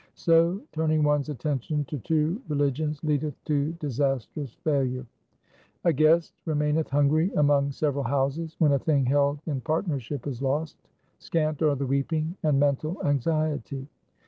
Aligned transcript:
So 0.15 0.59
turning 0.71 1.03
one's 1.03 1.29
attention 1.29 1.85
to 1.85 1.99
two 1.99 2.41
religions 2.47 3.03
leadeth 3.03 3.35
to 3.45 3.73
disastrous 3.73 4.55
failure. 4.63 5.05
1 5.83 5.91
A 5.91 5.93
guest 5.93 6.33
remaineth 6.47 6.89
hungry 6.89 7.31
among 7.35 7.71
several 7.71 8.05
houses. 8.05 8.55
When 8.57 8.71
a 8.71 8.79
thing 8.79 9.05
held 9.05 9.41
in 9.45 9.61
partnership 9.61 10.25
is 10.25 10.41
lost, 10.41 10.77
scant 11.19 11.61
are 11.61 11.75
the 11.75 11.85
weeping 11.85 12.35
and 12.41 12.59
mental 12.59 12.97
anxiety. 13.05 13.85